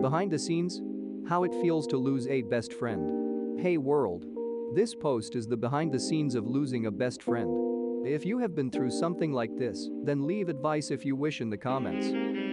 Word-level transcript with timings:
Behind 0.00 0.30
the 0.30 0.38
scenes? 0.38 0.82
How 1.26 1.44
it 1.44 1.54
feels 1.62 1.86
to 1.86 1.96
lose 1.96 2.26
a 2.26 2.42
best 2.42 2.74
friend. 2.74 3.58
Hey 3.58 3.78
world. 3.78 4.26
This 4.74 4.94
post 4.94 5.34
is 5.34 5.46
the 5.46 5.56
behind 5.56 5.90
the 5.90 5.98
scenes 5.98 6.34
of 6.34 6.46
losing 6.46 6.84
a 6.84 6.90
best 6.90 7.22
friend. 7.22 8.06
If 8.06 8.26
you 8.26 8.38
have 8.38 8.54
been 8.54 8.70
through 8.70 8.90
something 8.90 9.32
like 9.32 9.56
this, 9.56 9.88
then 10.04 10.26
leave 10.26 10.50
advice 10.50 10.90
if 10.90 11.06
you 11.06 11.16
wish 11.16 11.40
in 11.40 11.48
the 11.48 11.56
comments. 11.56 12.08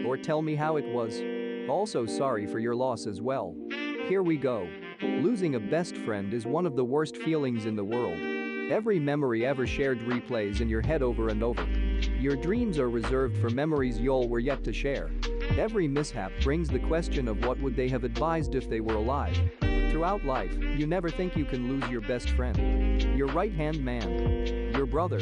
Or 0.08 0.16
tell 0.16 0.42
me 0.42 0.56
how 0.56 0.78
it 0.78 0.86
was. 0.86 1.21
Also 1.70 2.06
sorry 2.06 2.48
for 2.48 2.60
your 2.60 2.76
loss 2.76 3.08
as 3.08 3.21
well. 3.21 3.57
Here 4.07 4.23
we 4.23 4.38
go. 4.38 4.66
Losing 5.02 5.55
a 5.55 5.60
best 5.60 5.98
friend 5.98 6.34
is 6.34 6.46
one 6.46 6.66
of 6.66 6.78
the 6.78 6.86
worst 6.86 7.18
feelings 7.18 7.66
in 7.66 7.75
the 7.75 7.84
world. 7.84 8.20
Every 8.71 9.00
memory 9.00 9.46
ever 9.46 9.68
shared 9.68 10.00
replays 10.00 10.62
in 10.62 10.70
your 10.70 10.82
head 10.82 11.02
over 11.02 11.28
and 11.28 11.44
over. 11.44 11.68
Your 12.24 12.38
dreams 12.38 12.80
are 12.80 12.90
reserved 12.90 13.38
for 13.39 13.50
memories 13.50 14.00
y'all 14.00 14.30
were 14.30 14.39
yet 14.39 14.64
to 14.64 14.71
share. 14.71 15.12
Every 15.58 15.89
mishap 15.89 16.32
brings 16.42 16.70
the 16.70 16.80
question 16.80 17.28
of 17.28 17.46
what 17.46 17.60
would 17.60 17.76
they 17.76 17.89
have 17.89 18.06
advised 18.06 18.56
if 18.56 18.70
they 18.70 18.80
were 18.80 18.96
alive. 18.96 19.38
Throughout 19.60 20.24
life, 20.24 20.54
you 20.78 20.88
never 20.88 21.10
think 21.10 21.36
you 21.36 21.44
can 21.44 21.68
lose 21.68 21.92
your 21.92 22.00
best 22.00 22.30
friend. 22.30 23.04
Your 23.18 23.28
right-hand 23.28 23.83
man. 23.83 24.71
Your 24.74 24.86
brother. 24.86 25.20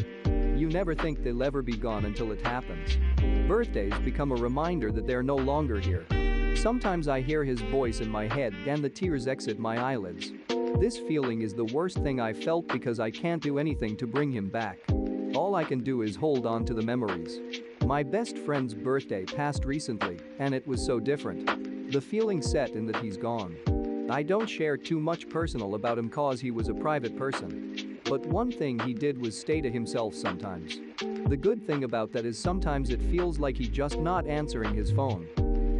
You 0.55 0.69
never 0.69 0.93
think 0.93 1.23
they'll 1.23 1.41
ever 1.41 1.63
be 1.63 1.75
gone 1.75 2.05
until 2.05 2.31
it 2.31 2.45
happens. 2.45 2.99
Birthdays 3.47 3.97
become 4.05 4.31
a 4.31 4.35
reminder 4.35 4.91
that 4.91 5.07
they're 5.07 5.23
no 5.23 5.37
longer 5.37 5.79
here. 5.79 6.05
Sometimes 6.55 7.07
I 7.07 7.21
hear 7.21 7.43
his 7.43 7.61
voice 7.61 8.01
in 8.01 8.11
my 8.11 8.27
head 8.27 8.53
and 8.67 8.83
the 8.83 8.89
tears 8.89 9.25
exit 9.25 9.57
my 9.57 9.79
eyelids. 9.79 10.33
This 10.79 10.99
feeling 10.99 11.41
is 11.41 11.55
the 11.55 11.65
worst 11.65 11.97
thing 12.03 12.19
I 12.19 12.31
felt 12.31 12.67
because 12.67 12.99
I 12.99 13.09
can't 13.09 13.41
do 13.41 13.57
anything 13.57 13.97
to 13.97 14.05
bring 14.05 14.31
him 14.31 14.49
back. 14.49 14.77
All 15.33 15.55
I 15.55 15.63
can 15.63 15.79
do 15.79 16.01
is 16.01 16.17
hold 16.17 16.45
on 16.45 16.65
to 16.65 16.73
the 16.73 16.81
memories. 16.81 17.39
My 17.85 18.03
best 18.03 18.37
friend's 18.37 18.73
birthday 18.73 19.23
passed 19.23 19.63
recently, 19.63 20.19
and 20.39 20.53
it 20.53 20.67
was 20.67 20.85
so 20.85 20.99
different. 20.99 21.91
The 21.91 22.01
feeling 22.01 22.41
set 22.41 22.71
in 22.71 22.85
that 22.87 22.97
he's 22.97 23.15
gone. 23.15 23.55
I 24.09 24.23
don't 24.23 24.49
share 24.49 24.75
too 24.75 24.99
much 24.99 25.29
personal 25.29 25.75
about 25.75 25.97
him 25.97 26.09
cause 26.09 26.41
he 26.41 26.51
was 26.51 26.67
a 26.67 26.73
private 26.73 27.17
person. 27.17 27.97
But 28.03 28.25
one 28.25 28.51
thing 28.51 28.77
he 28.79 28.93
did 28.93 29.21
was 29.21 29.39
stay 29.39 29.61
to 29.61 29.71
himself 29.71 30.15
sometimes. 30.15 30.79
The 30.99 31.37
good 31.37 31.65
thing 31.65 31.85
about 31.85 32.11
that 32.11 32.25
is 32.25 32.37
sometimes 32.37 32.89
it 32.89 33.01
feels 33.03 33.39
like 33.39 33.55
he 33.55 33.69
just 33.69 33.99
not 33.99 34.27
answering 34.27 34.75
his 34.75 34.91
phone. 34.91 35.29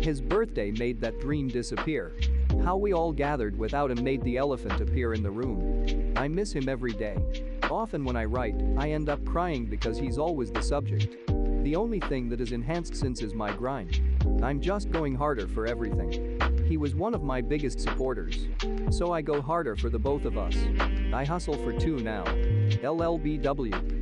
His 0.01 0.21
birthday 0.21 0.71
made 0.71 1.01
that 1.01 1.19
dream 1.19 1.49
disappear. 1.49 2.13
How 2.63 2.77
we 2.77 2.93
all 2.93 3.11
gathered 3.11 3.57
without 3.57 3.91
him 3.91 4.01
made 4.01 4.23
the 4.23 4.37
elephant 4.37 4.79
appear 4.79 5.13
in 5.13 5.23
the 5.23 5.31
room. 5.31 6.13
I 6.15 6.29
miss 6.29 6.53
him 6.53 6.69
every 6.69 6.93
day. 6.93 7.17
Often 7.71 8.03
when 8.03 8.17
I 8.17 8.25
write, 8.25 8.55
I 8.77 8.91
end 8.91 9.07
up 9.07 9.23
crying 9.25 9.65
because 9.65 9.97
he's 9.97 10.17
always 10.17 10.51
the 10.51 10.61
subject. 10.61 11.15
The 11.63 11.77
only 11.77 12.01
thing 12.01 12.27
that 12.27 12.41
has 12.41 12.51
enhanced 12.51 12.97
since 12.97 13.21
is 13.21 13.33
my 13.33 13.53
grind. 13.53 14.01
I'm 14.43 14.59
just 14.59 14.91
going 14.91 15.15
harder 15.15 15.47
for 15.47 15.65
everything. 15.65 16.37
He 16.67 16.75
was 16.75 16.95
one 16.95 17.13
of 17.13 17.23
my 17.23 17.39
biggest 17.39 17.79
supporters. 17.79 18.49
So 18.89 19.13
I 19.13 19.21
go 19.21 19.41
harder 19.41 19.77
for 19.77 19.89
the 19.89 19.97
both 19.97 20.25
of 20.25 20.37
us. 20.37 20.57
I 21.13 21.23
hustle 21.23 21.53
for 21.63 21.71
two 21.71 21.95
now. 21.99 22.25
LLBW. 22.83 24.00